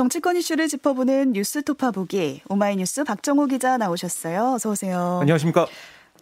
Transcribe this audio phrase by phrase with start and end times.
[0.00, 4.54] 정치권 이슈를 짚어보는 뉴스 토파보기 오마이뉴스 박정호 기자 나오셨어요.
[4.54, 5.18] 어서 오세요.
[5.20, 5.66] 안녕하십니까?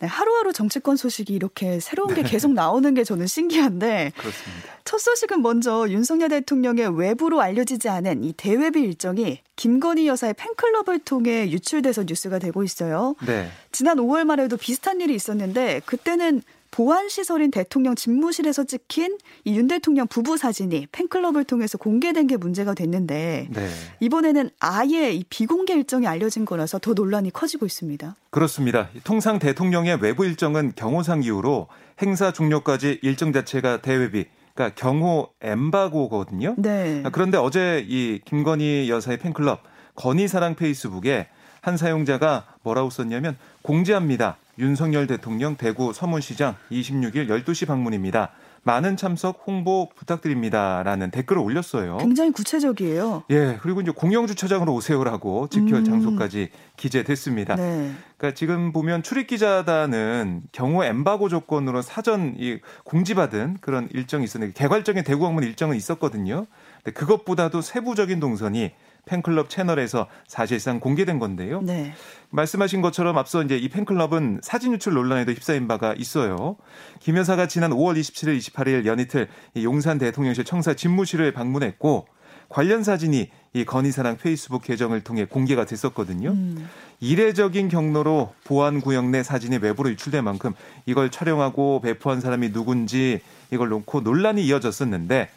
[0.00, 4.68] 네, 하루하루 정치권 소식이 이렇게 새로운 게 계속 나오는 게 저는 신기한데 그렇습니다.
[4.84, 11.48] 첫 소식은 먼저 윤석열 대통령의 외부로 알려지지 않은 이 대외비 일정이 김건희 여사의 팬클럽을 통해
[11.48, 13.14] 유출돼서 뉴스가 되고 있어요.
[13.28, 13.48] 네.
[13.70, 16.42] 지난 5월 말에도 비슷한 일이 있었는데 그때는
[16.78, 22.72] 보안 시설인 대통령 집무실에서 찍힌 이 윤 대통령 부부 사진이 팬클럽을 통해서 공개된 게 문제가
[22.72, 23.68] 됐는데 네.
[23.98, 28.14] 이번에는 아예 이 비공개 일정이 알려진 거라서 더 논란이 커지고 있습니다.
[28.30, 28.90] 그렇습니다.
[29.02, 31.66] 통상 대통령의 외부 일정은 경호상 이유로
[32.00, 36.54] 행사 종료까지 일정 자체가 대외비 그러니까 경호 엠바고거든요.
[36.58, 37.02] 네.
[37.10, 39.64] 그런데 어제 이 김건희 여사의 팬클럽
[39.96, 41.26] 건희사랑 페이스북에
[41.68, 44.38] 한 사용자가 뭐라고 썼냐면 공지합니다.
[44.58, 48.30] 윤석열 대통령 대구 서문시장 26일 12시 방문입니다.
[48.62, 51.98] 많은 참석 홍보 부탁드립니다라는 댓글을 올렸어요.
[51.98, 53.24] 굉장히 구체적이에요.
[53.30, 55.84] 예, 그리고 이제 공영 주차장으로 오세요라고 직결 음.
[55.84, 57.56] 장소까지 기재됐습니다.
[57.56, 57.92] 네.
[58.16, 65.04] 그러니까 지금 보면 출입 기자단은 경호 엠바고 조건으로 사전 이 공지받은 그런 일정이 있었는데 개괄적인
[65.04, 66.46] 대구 방문 일정은 있었거든요.
[66.82, 68.72] 근데 그것보다도 세부적인 동선이
[69.06, 71.60] 팬클럽 채널에서 사실상 공개된 건데요.
[71.62, 71.92] 네.
[72.30, 76.56] 말씀하신 것처럼 앞서 이제 이 팬클럽은 사진 유출 논란에도 휩싸인 바가 있어요.
[77.00, 82.06] 김 여사가 지난 5월 27일, 28일 연이틀 이 용산 대통령실 청사 집무실을 방문했고
[82.48, 86.30] 관련 사진이 이 건희사랑 페이스북 계정을 통해 공개가 됐었거든요.
[86.30, 86.68] 음.
[87.00, 90.52] 이례적인 경로로 보안 구역 내 사진이 외부로 유출된 만큼
[90.86, 95.28] 이걸 촬영하고 배포한 사람이 누군지 이걸 놓고 논란이 이어졌었는데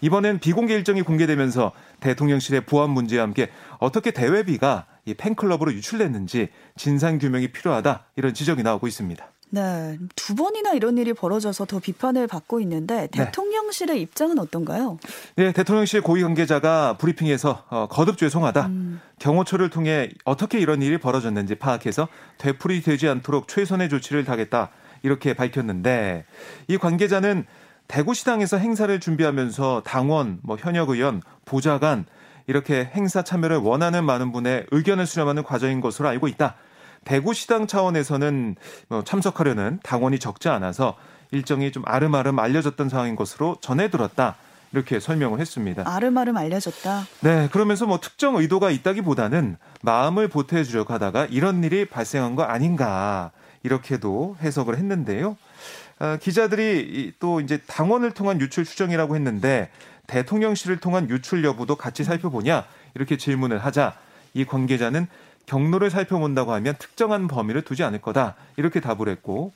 [0.00, 7.52] 이번엔 비공개 일정이 공개되면서 대통령실의 보안 문제와 함께 어떻게 대외비가 이 팬클럽으로 유출됐는지 진상 규명이
[7.52, 9.26] 필요하다 이런 지적이 나오고 있습니다.
[9.48, 9.96] 네.
[10.16, 13.08] 두 번이나 이런 일이 벌어져서 더 비판을 받고 있는데 네.
[13.08, 14.98] 대통령실의 입장은 어떤가요?
[15.36, 18.66] 네, 대통령실 고위 관계자가 브리핑에서 어, 거듭 죄송하다.
[18.66, 19.00] 음.
[19.20, 22.08] 경호처를 통해 어떻게 이런 일이 벌어졌는지 파악해서
[22.38, 24.70] 되풀이 되지 않도록 최선의 조치를 다하겠다
[25.02, 26.24] 이렇게 밝혔는데
[26.66, 27.46] 이 관계자는
[27.88, 32.04] 대구시당에서 행사를 준비하면서 당원, 뭐 현역 의원, 보좌관
[32.46, 36.54] 이렇게 행사 참여를 원하는 많은 분의 의견을 수렴하는 과정인 것으로 알고 있다.
[37.04, 38.56] 대구시당 차원에서는
[38.88, 40.96] 뭐 참석하려는 당원이 적지 않아서
[41.30, 44.36] 일정이 좀 아름아름 알려졌던 상황인 것으로 전해 들었다.
[44.72, 45.84] 이렇게 설명을 했습니다.
[45.86, 47.06] 아름아름 알려졌다.
[47.20, 53.30] 네, 그러면서 뭐 특정 의도가 있다기보다는 마음을 보태주려고 하다가 이런 일이 발생한 거 아닌가
[53.62, 55.36] 이렇게도 해석을 했는데요.
[55.98, 59.70] 아, 기자들이 이- 또 이제 당원을 통한 유출 추정이라고 했는데
[60.06, 62.64] 대통령실을 통한 유출 여부도 같이 살펴보냐
[62.94, 63.94] 이렇게 질문을 하자
[64.34, 65.06] 이 관계자는
[65.46, 69.52] 경로를 살펴본다고 하면 특정한 범위를 두지 않을 거다 이렇게 답을 했고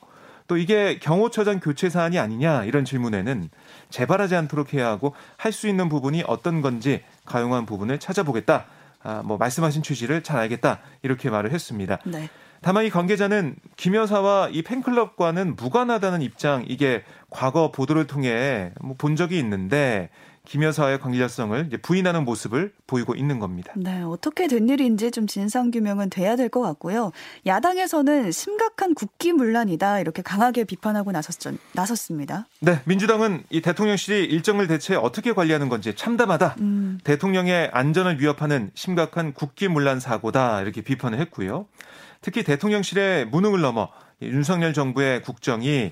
[0.47, 3.49] 또 이게 경호처장 교체 사안이 아니냐 이런 질문에는
[3.89, 8.65] 재발하지 않도록 해야 하고 할 수 있는 부분이 어떤 건지 가용한 부분을 찾아보겠다.
[9.03, 11.97] 아, 뭐 말씀하신 취지를 잘 알겠다 이렇게 말을 했습니다.
[12.05, 12.29] 네.
[12.61, 19.15] 다만 이 관계자는 김 여사와 이 팬클럽과는 무관하다는 입장 이게 과거 보도를 통해 뭐 본
[19.15, 20.09] 적이 있는데
[20.45, 23.73] 김 여사와의 관계성을 이제 부인하는 모습을 보이고 있는 겁니다.
[23.75, 27.11] 네, 어떻게 된 일인지 좀 진상 규명은 돼야 될 것 같고요.
[27.45, 31.37] 야당에서는 심각한 국기 문란이다 이렇게 강하게 비판하고 나섰,
[31.73, 32.47] 나섰습니다.
[32.59, 36.55] 네, 민주당은 이 대통령실이 일정을 대체 어떻게 관리하는 건지 참담하다.
[36.59, 41.67] 음, 대통령의 안전을 위협하는 심각한 국기 문란 사고다 이렇게 비판을 했고요.
[42.21, 43.89] 특히 대통령실의 무능을 넘어
[44.21, 45.91] 윤석열 정부의 국정이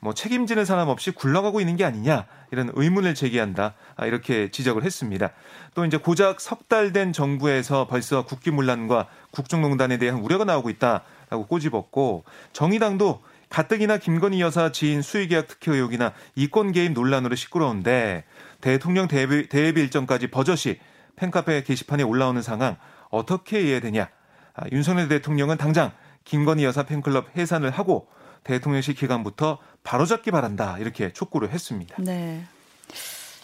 [0.00, 5.30] 뭐 책임지는 사람 없이 굴러가고 있는 게 아니냐 이런 의문을 제기한다 아, 이렇게 지적을 했습니다.
[5.74, 12.24] 또 이제 고작 석 달 된 정부에서 벌써 국기문란과 국정농단에 대한 우려가 나오고 있다라고 꼬집었고
[12.52, 18.24] 정의당도 가뜩이나 김건희 여사 지인 수의계약 특혜 의혹이나 이권 개입 논란으로 시끄러운데
[18.60, 20.78] 대통령 대비, 대비 일정까지 버젓이
[21.16, 22.76] 팬카페 게시판에 올라오는 상황
[23.10, 24.08] 어떻게 이해되냐?
[24.54, 25.92] 아, 윤석열 대통령은 당장
[26.24, 28.08] 김건희 여사 팬클럽 해산을 하고
[28.44, 31.96] 대통령실 기간부터 바로잡기 바란다 이렇게 촉구를 했습니다.
[31.98, 32.44] 네.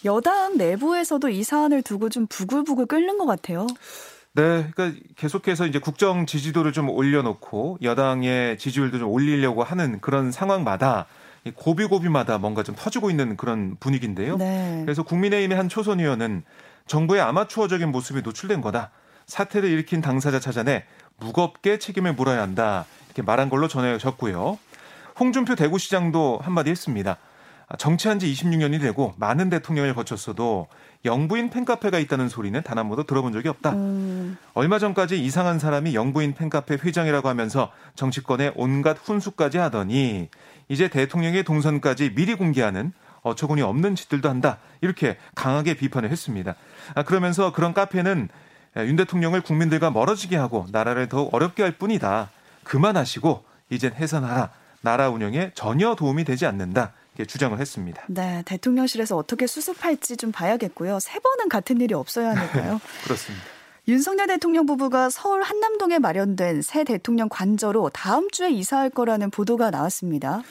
[0.05, 3.67] 여당 내부에서도 이 사안을 두고 좀 부글부글 끓는 것 같아요.
[4.35, 11.07] 네, 그러니까 계속해서 이제 국정 지지도를 좀 올려놓고 여당의 지지율도 좀 올리려고 하는 그런 상황마다
[11.45, 14.37] 이 고비고비마다 뭔가 좀 터지고 있는 그런 분위기인데요.
[14.37, 14.83] 네.
[14.85, 16.45] 그래서 국민의힘의 한 초선 의원은
[16.87, 18.91] 정부의 아마추어적인 모습이 노출된 거다.
[19.27, 20.85] 사태를 일으킨 당사자 찾아내
[21.19, 22.85] 무겁게 책임을 물어야 한다.
[23.07, 24.59] 이렇게 말한 걸로 전해졌고요.
[25.19, 27.17] 홍준표 대구시장도 한마디 했습니다.
[27.69, 30.69] 아, 정치한 지 26년이 되고 많은 대통령을 거쳤어도
[31.05, 33.73] 영부인 팬카페가 있다는 소리는 단 한 번도 들어본 적이 없다.
[33.73, 40.29] 음, 얼마 전까지 이상한 사람이 영부인 팬카페 회장이라고 하면서 정치권에 온갖 훈수까지 하더니
[40.69, 42.93] 이제 대통령의 동선까지 미리 공개하는
[43.23, 44.59] 어처구니 없는 짓들도 한다.
[44.81, 46.55] 이렇게 강하게 비판을 했습니다.
[46.95, 48.29] 아, 그러면서 그런 카페는
[48.85, 52.31] 윤 대통령을 국민들과 멀어지게 하고 나라를 더욱 어렵게 할 뿐이다.
[52.65, 54.51] 그만하시고 이젠 해산하라.
[54.83, 56.93] 나라 운영에 전혀 도움이 되지 않는다.
[57.15, 58.03] 이렇게 주장을 했습니다.
[58.09, 61.01] 네, 대통령실에서 어떻게 수습할지 좀 봐야겠고요.
[61.01, 62.81] 세 번은 같은 일이 없어야 하니까요.
[63.05, 63.45] 그렇습니다.
[63.89, 70.43] 윤석열 대통령 부부가 서울 한남동에 마련된 새 대통령 관저로 다음 주에 이사할 거라는 보도가 나왔습니다.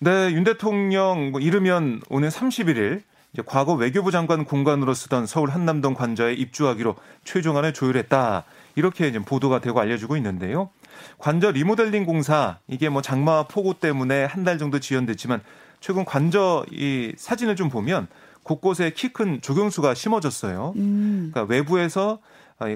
[0.00, 3.07] 네, 윤 대통령 뭐 이르면 오늘 31일 이제
[3.46, 8.44] 과거 외교부 장관 공간으로 쓰던 서울 한남동 관저에 입주하기로 최종안을 조율했다.
[8.74, 10.70] 이렇게 이제 보도가 되고 알려지고 있는데요.
[11.18, 15.40] 관저 리모델링 공사 이게 뭐 장마 폭우 때문에 한 달 정도 지연됐지만
[15.80, 18.08] 최근 관저 이 사진을 좀 보면
[18.42, 20.72] 곳곳에 키 큰 조경수가 심어졌어요.
[20.76, 21.30] 음.
[21.32, 22.18] 그러니까 외부에서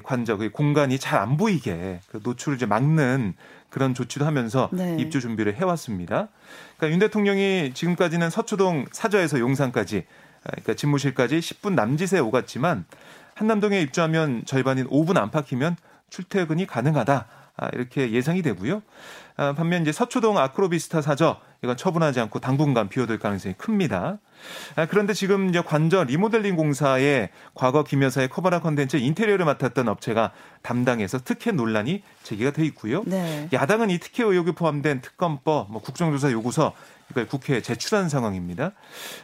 [0.05, 3.35] 관저 그 공간이 잘 안 보이게 그 노출을 이제 막는
[3.71, 4.97] 그런 조치도 하면서 네.
[5.01, 6.29] 입주 준비를 해왔습니다.
[6.77, 10.05] 그러니까 윤 대통령이 지금까지는 서초동 사저에서 용산까지
[10.43, 12.85] 그러니까 집무실까지 10분 남짓에 오갔지만
[13.35, 15.77] 한남동에 입주하면 절반인 5분 안팎이면
[16.11, 17.27] 출퇴근이 가능하다.
[17.57, 18.83] 아, 이렇게 예상이 되고요.
[19.37, 24.19] 아, 반면 이제 서초동 아크로비스타 사저 이건 처분하지 않고 당분간 비워둘 가능성이 큽니다.
[24.75, 30.33] 아, 그런데 지금 이제 관저 리모델링 공사에 과거 김 여사의 커버라 컨텐츠 인테리어를 맡았던 업체가
[30.63, 33.05] 담당해서 특혜 논란이 제기가 돼 있고요.
[33.07, 33.49] 네.
[33.53, 36.73] 야당은 이 특혜 의혹이 포함된 특검법, 뭐 국정조사 요구서
[37.11, 38.73] 이걸 국회에 제출한 상황입니다.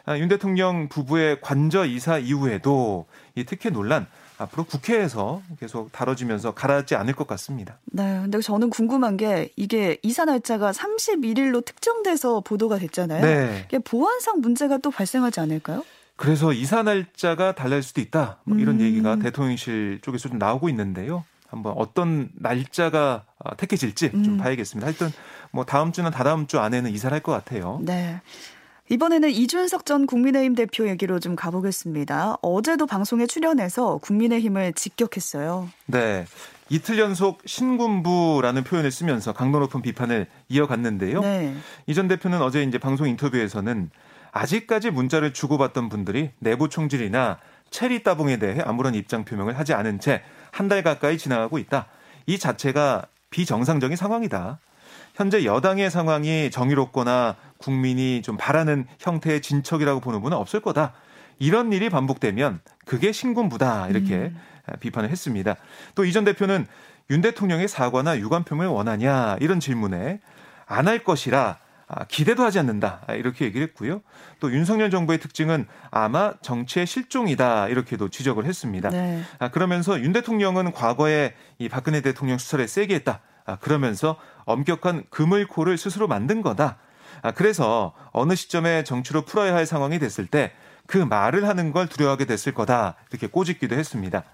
[0.04, 4.06] 아, 윤 대통령 부부의 관저 이사 이후에도 이 특혜 논란
[4.38, 7.78] 앞으로 국회에서 계속 다뤄지면서 가라앉지 않을 것 같습니다.
[7.86, 8.20] 네.
[8.22, 13.20] 근데 저는 궁금한 게 이게 이사 날짜가 31일로 특정돼서 보도가 됐잖아요.
[13.22, 13.64] 네.
[13.68, 15.84] 이게 보안상 문제가 또 발생하지 않을까요?
[16.16, 18.38] 그래서 이사 날짜가 달라질 수도 있다.
[18.44, 18.80] 뭐 이런 음.
[18.80, 21.24] 얘기가 대통령실 쪽에서 좀 나오고 있는데요.
[21.48, 24.36] 한번 어떤 날짜가 어, 택해질지 좀 음.
[24.38, 24.86] 봐야겠습니다.
[24.86, 25.10] 하여튼
[25.50, 27.80] 뭐 다음 주나 다다음 주 안에는 이사를 할 것 같아요.
[27.82, 28.20] 네.
[28.90, 32.36] 이번에는 이준석 전 국민의힘 대표 얘기로 좀 가보겠습니다.
[32.40, 35.68] 어제도 방송에 출연해서 국민의힘을 직격했어요.
[35.86, 36.24] 네.
[36.70, 41.20] 이틀 연속 신군부라는 표현을 쓰면서 강도 높은 비판을 이어갔는데요.
[41.20, 41.54] 네.
[41.86, 43.90] 이전 대표는 어제 이제 방송 인터뷰에서는
[44.32, 47.38] 아직까지 문자를 주고받던 분들이 내부 총질이나
[47.70, 51.86] 체리 따봉에 대해 아무런 입장 표명을 하지 않은 채 한 달 가까이 지나가고 있다.
[52.26, 54.58] 이 자체가 비정상적인 상황이다.
[55.18, 60.92] 현재 여당의 상황이 정의롭거나 국민이 좀 바라는 형태의 진척이라고 보는 분은 없을 거다.
[61.40, 63.88] 이런 일이 반복되면 그게 신군부다.
[63.88, 64.40] 이렇게 음.
[64.78, 65.56] 비판을 했습니다.
[65.96, 66.66] 또 이 전 대표는
[67.10, 70.20] 윤 대통령의 사과나 유감 표명을 원하냐 이런 질문에
[70.66, 73.00] 안 할 것이라 아, 기대도 하지 않는다.
[73.14, 74.02] 이렇게 얘기를 했고요.
[74.38, 77.68] 또 윤석열 정부의 특징은 아마 정치의 실종이다.
[77.68, 78.90] 이렇게도 지적을 했습니다.
[78.90, 79.22] 네.
[79.40, 83.20] 아, 그러면서 윤 대통령은 과거에 이 박근혜 대통령 수사를 세게 했다.
[83.46, 84.16] 아, 그러면서
[84.48, 86.78] 엄격한 그물코를 스스로 만든 거다.
[87.22, 90.52] 아, 그래서 어느 시점에 정치로 풀어야 할 상황이 됐을 때
[90.88, 92.96] 그 말을 하는 걸 두려워하게 됐을 거다.
[93.10, 94.24] 이렇게 꼬집기도 했습니다.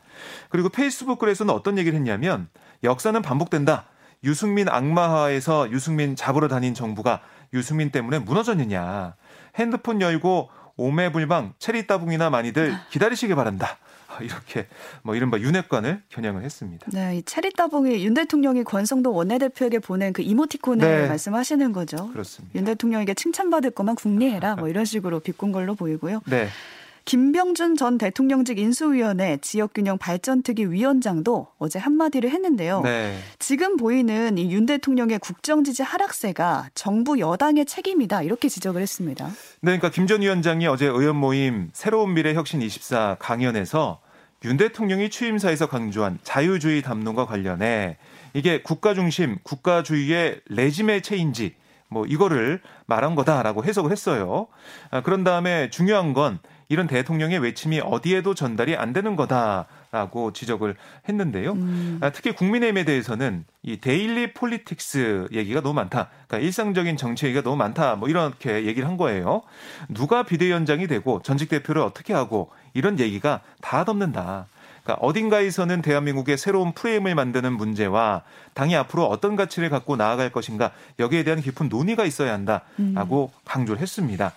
[0.49, 2.49] 그리고 페이스북 글에서는 어떤 얘기를 했냐면
[2.85, 3.87] 역사는 반복된다.
[4.23, 7.21] 유승민 악마화에서 유승민 잡으러 다닌 정부가
[7.53, 9.17] 유승민 때문에 무너졌느냐.
[9.57, 13.77] 핸드폰 열고 오매불망 체리 따봉이나 많이들 기다리시기 바란다.
[14.23, 14.67] 이렇게
[15.03, 16.87] 뭐 이른바 윤핵관을 겨냥을 했습니다.
[16.93, 21.09] 네, 이 체리 따봉이 윤 대통령이 권성도 원내대표에게 보낸 그 이모티콘을 네.
[21.09, 22.11] 말씀하시는 거죠.
[22.13, 22.59] 그렇습니다.
[22.59, 26.21] 윤 대통령에게 칭찬받을 거만 국리해라 뭐 이런 식으로 비꼰 걸로 보이고요.
[26.27, 26.49] 네.
[27.07, 32.81] 김병준 전 대통령직 인수위원회 지역균형 발전특위 위원장도 어제 한마디를 했는데요.
[32.81, 33.19] 네.
[33.39, 39.27] 지금 보이는 이 윤 대통령의 국정 지지 하락세가 정부 여당의 책임이다 이렇게 지적을 했습니다.
[39.27, 44.01] 네, 그러니까 김 전 위원장이 어제 의원 모임 새로운 미래 혁신 24 강연에서
[44.45, 47.97] 윤 대통령이 취임사에서 강조한 자유주의 담론과 관련해
[48.35, 51.55] 이게 국가 중심, 국가주의의 regime change
[51.89, 54.49] 뭐 이거를 말한 거다라고 해석을 했어요.
[54.91, 60.75] 아, 그런 다음에 중요한 건 이런 대통령의 외침이 어디에도 전달이 안 되는 거다라고 지적을
[61.09, 61.53] 했는데요.
[61.53, 61.99] 음.
[62.03, 66.09] 아, 특히 국민의힘에 대해서는 이 daily politics 얘기가 너무 많다.
[66.27, 67.97] 그러니까 일상적인 정치 얘기가 너무 많다.
[67.97, 69.43] 뭐 이렇게 얘기를 한 거예요.
[69.89, 74.47] 누가 비대위원장이 되고 전직 대표를 어떻게 하고 이런 얘기가 다 덮는다.
[74.83, 81.25] 그러니까 어딘가에서는 대한민국의 새로운 프레임을 만드는 문제와 당이 앞으로 어떤 가치를 갖고 나아갈 것인가 여기에
[81.25, 83.41] 대한 깊은 논의가 있어야 한다라고 음.
[83.47, 84.33] 강조를 했습니다.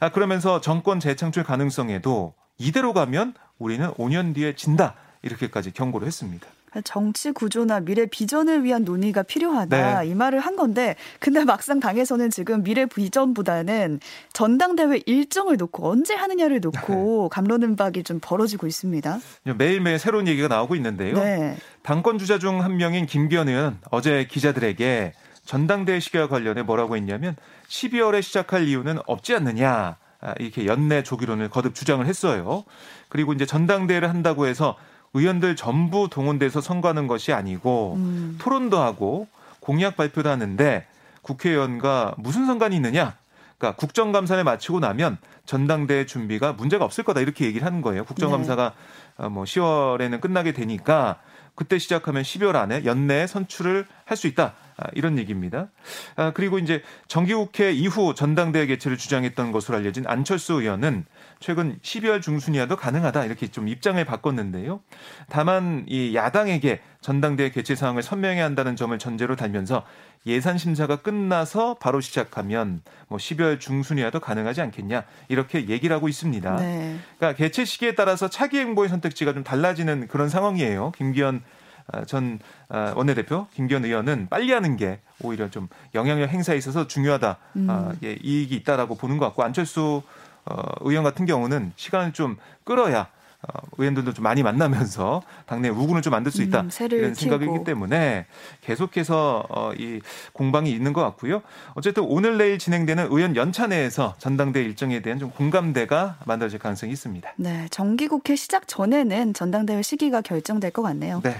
[0.00, 6.46] 아, 그러면서 정권 재창출 가능성에도 이대로 가면 우리는 5년 뒤에 진다 이렇게까지 경고를 했습니다.
[6.84, 10.08] 정치 구조나 미래 비전을 위한 논의가 필요하다 네.
[10.08, 14.00] 이 말을 한 건데 근데 막상 당에서는 지금 미래 비전보다는
[14.32, 17.34] 전당대회 일정을 놓고 언제 하느냐를 놓고 네.
[17.34, 19.18] 감론음박이 좀 벌어지고 있습니다.
[19.56, 21.14] 매일매일 새로운 얘기가 나오고 있는데요.
[21.14, 21.56] 네.
[21.82, 25.12] 당권 주자 중 한 명인 김기현 의원 어제 기자들에게
[25.44, 27.36] 전당대회 시기와 관련해 뭐라고 했냐면
[27.68, 29.96] 12월에 시작할 이유는 없지 않느냐.
[30.22, 32.64] 아, 이렇게 연내 조기론을 거듭 주장을 했어요.
[33.08, 34.76] 그리고 이제 전당대회를 한다고 해서
[35.14, 38.38] 의원들 전부 동원돼서 선거하는 것이 아니고 음.
[38.40, 39.28] 토론도 하고
[39.60, 40.86] 공약 발표도 하는데
[41.22, 43.16] 국회의원과 무슨 상관이 있느냐?
[43.58, 48.04] 그러니까 국정감사를 마치고 나면 전당대회 준비가 문제가 없을 거다 이렇게 얘기를 하는 거예요.
[48.04, 48.72] 국정감사가
[49.18, 49.28] 네.
[49.28, 51.20] 뭐 10월에는 끝나게 되니까
[51.54, 54.54] 그때 시작하면 12월 안에 연내에 선출을 할 수 있다.
[54.80, 55.68] 아, 이런 얘기입니다.
[56.16, 61.04] 아, 그리고 이제 정기국회 이후 전당대회 개최를 주장했던 것으로 알려진 안철수 의원은
[61.38, 64.80] 최근 12월 중순이라도 가능하다 이렇게 좀 입장을 바꿨는데요.
[65.28, 69.84] 다만 이 야당에게 전당대회 개최 사항을 선명해야 한다는 점을 전제로 달면서
[70.26, 76.56] 예산 심사가 끝나서 바로 시작하면 뭐 12월 중순이라도 가능하지 않겠냐 이렇게 얘기를 하고 있습니다.
[76.56, 76.98] 네.
[77.18, 80.92] 그러니까 개최 시기에 따라서 차기 행보의 선택지가 좀 달라지는 그런 상황이에요.
[80.96, 81.60] 김기현 아,
[82.06, 87.66] 전 아, 원내대표 김기현 의원은 빨리 하는 게 오히려 좀 영향력 행사에 있어서 중요하다 음.
[87.68, 90.02] 아, 예, 이익이 있다라고 보는 것 같고 안철수
[90.44, 93.08] 어, 의원 같은 경우는 시간을 좀 끌어야
[93.42, 97.64] 어, 의원들도 좀 많이 만나면서 당내 우군을 좀 만들 수 있다 음, 이런 생각이기 키우고.
[97.64, 98.26] 때문에
[98.60, 100.00] 계속해서 어, 이
[100.32, 101.42] 공방이 있는 것 같고요.
[101.74, 107.32] 어쨌든 오늘 내일 진행되는 의원 연차 내에서 전당대 일정에 대한 좀 공감대가 만들어질 가능성이 있습니다.
[107.36, 111.22] 네, 정기국회 시작 전에는 전당대회 시기가 결정될 것 같네요.
[111.24, 111.36] 네.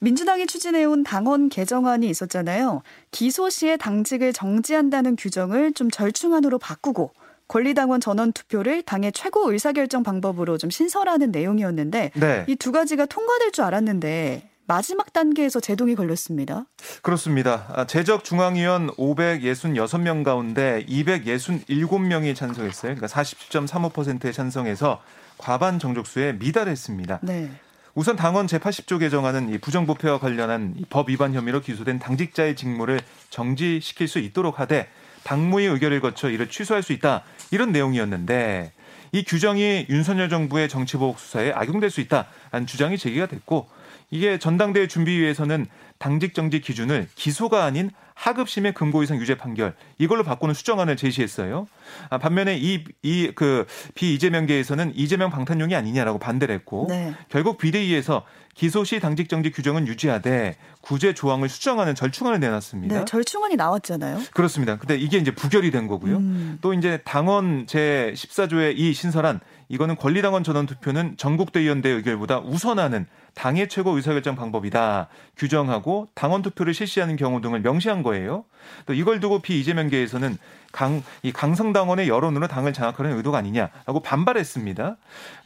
[0.00, 2.82] 민주당이 추진해온 당원 개정안이 있었잖아요.
[3.10, 7.12] 기소 시에 당직을 정지한다는 규정을 좀 절충안으로 바꾸고
[7.48, 12.44] 권리당원 전원 투표를 당의 최고 의사결정 방법으로 좀 신설하는 내용이었는데 네.
[12.48, 16.66] 이두 가지가 통과될 줄 알았는데 마지막 단계에서 제동이 걸렸습니다.
[17.02, 17.66] 그렇습니다.
[17.72, 22.96] 아, 재적 중앙위원 566명 가운데 267명이 찬성했어요.
[22.96, 25.00] 그러니까 40.35%의 찬성에서
[25.38, 27.20] 과반 정족수에 미달했습니다.
[27.22, 27.50] 네.
[27.96, 33.00] 우선 당원 제80조 개정안은 이 부정부패와 관련한 법 위반 혐의로 기소된 당직자의 직무를
[33.30, 34.90] 정지시킬 수 있도록 하되
[35.24, 37.22] 당무의 의결을 거쳐 이를 취소할 수 있다.
[37.52, 38.72] 이런 내용이었는데
[39.12, 43.66] 이 규정이 윤석열 정부의 정치보복 수사에 악용될 수 있다라는 주장이 제기가 됐고
[44.10, 45.66] 이게 전당대회 준비위에서는
[45.98, 51.66] 당직 정지 기준을 기소가 아닌 하급심의 금고 이상 유죄 판결 이걸로 바꾸는 수정안을 제시했어요.
[52.08, 57.14] 아, 반면에 이 이 그 비이재명계에서는 이재명 방탄용이 아니냐라고 반대를 했고 네.
[57.28, 58.24] 결국 비대위에서
[58.54, 63.00] 기소 시 당직 정지 규정은 유지하되 구제 조항을 수정하는 절충안을 내놨습니다.
[63.00, 64.20] 네, 절충안이 나왔잖아요.
[64.32, 64.78] 그렇습니다.
[64.78, 66.16] 근데 이게 이제 부결이 된 거고요.
[66.16, 66.58] 음.
[66.62, 73.68] 또 이제 당원 제 14조의 이 신설안 이거는 권리당원 전원 투표는 전국대의원대 의결보다 우선하는 당의
[73.68, 78.44] 최고 의사결정 방법이다 규정하고 당원 투표를 실시하는 경우 등을 명시한 거예요.
[78.86, 80.36] 또 이걸 두고 비이재명계에서는
[80.72, 84.96] 강, 이 강성당원의 여론으로 당을 장악하려는 의도가 아니냐라고 반발했습니다.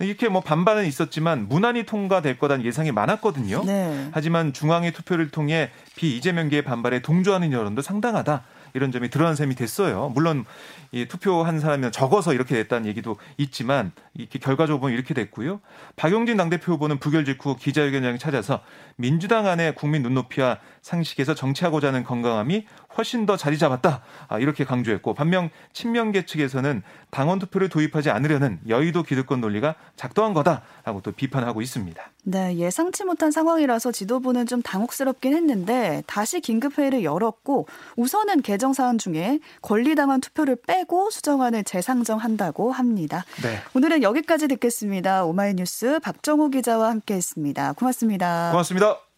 [0.00, 3.64] 이렇게 뭐 반발은 있었지만 무난히 통과될 거다는 예상이 많았거든요.
[3.64, 4.09] 네.
[4.12, 8.42] 하지만 중앙의 투표를 통해 비이재명계의 반발에 동조하는 여론도 상당하다.
[8.75, 10.11] 이런 점이 드러난 셈이 됐어요.
[10.15, 10.45] 물론
[10.93, 15.61] 이 투표한 사람이 적어서 이렇게 됐다는 얘기도 있지만 이렇게 결과적으로 보면 이렇게 됐고요.
[15.97, 18.61] 박용진 당대표 후보는 부결 직후 기자회견장에 찾아서
[18.97, 24.02] 민주당 안에 국민 눈높이와 상식에서 정치하고자 하는 건강함이 훨씬 더 자리 잡았다.
[24.28, 31.00] 아, 이렇게 강조했고 반면 친명계 측에서는 당원 투표를 도입하지 않으려는 여의도 기득권 논리가 작동한 거다라고
[31.02, 32.02] 또 비판하고 있습니다.
[32.25, 37.66] 네, 예상치 못한 상황이라서 지도부는 좀 당혹스럽긴 했는데 다시 긴급 회의를 열었고
[37.97, 43.25] 우선은 개정 사안 중에 권리당원 투표를 빼고 수정안을 재상정한다고 합니다.
[43.42, 43.59] 네.
[43.75, 45.25] 오늘은 여기까지 듣겠습니다.
[45.25, 47.73] 오마이뉴스 박정호 기자와 함께했습니다.
[47.75, 48.50] 고맙습니다.
[48.50, 49.10] 고맙습니다.